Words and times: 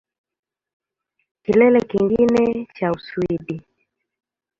Kilele 1.43 1.79
kingine 1.89 2.43
cha 2.75 2.87
Uswidi 2.97 3.55